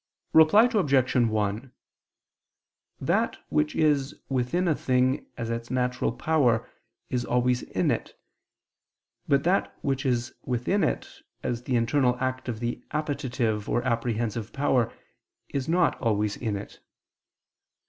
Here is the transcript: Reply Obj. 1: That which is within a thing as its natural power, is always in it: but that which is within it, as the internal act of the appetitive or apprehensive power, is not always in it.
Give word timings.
Reply 0.33 0.63
Obj. 0.73 1.15
1: 1.15 1.71
That 2.99 3.37
which 3.49 3.75
is 3.75 4.19
within 4.29 4.67
a 4.67 4.73
thing 4.73 5.27
as 5.37 5.51
its 5.51 5.69
natural 5.69 6.11
power, 6.11 6.67
is 7.11 7.23
always 7.23 7.61
in 7.61 7.91
it: 7.91 8.19
but 9.27 9.43
that 9.43 9.77
which 9.83 10.03
is 10.03 10.33
within 10.43 10.83
it, 10.83 11.07
as 11.43 11.61
the 11.65 11.75
internal 11.75 12.15
act 12.19 12.49
of 12.49 12.59
the 12.61 12.83
appetitive 12.89 13.69
or 13.69 13.83
apprehensive 13.83 14.51
power, 14.51 14.91
is 15.49 15.69
not 15.69 16.01
always 16.01 16.35
in 16.35 16.55
it. 16.55 16.79